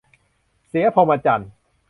[0.67, 1.49] เสียพรหมจรรย์